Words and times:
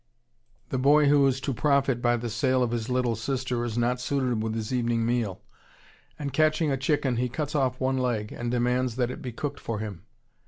The 0.69 0.79
boy 0.79 1.05
who 1.09 1.27
is 1.27 1.39
to 1.41 1.53
profit 1.53 2.01
by 2.01 2.17
the 2.17 2.27
sale 2.27 2.63
of 2.63 2.71
his 2.71 2.89
little 2.89 3.15
sister 3.15 3.63
is 3.63 3.77
not 3.77 4.01
suited 4.01 4.41
with 4.41 4.55
his 4.55 4.73
evening 4.73 5.05
meal, 5.05 5.41
and, 6.17 6.33
catching 6.33 6.71
a 6.71 6.75
chicken, 6.75 7.17
he 7.17 7.29
cuts 7.29 7.53
off 7.53 7.79
one 7.79 7.99
leg 7.99 8.31
and 8.31 8.49
demands 8.49 8.95
that 8.95 9.11
it 9.11 9.21
be 9.21 9.31
cooked 9.31 9.59
for 9.59 9.77
him. 9.77 10.01